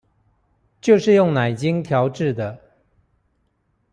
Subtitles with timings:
[0.81, 2.59] 就是用奶精調製的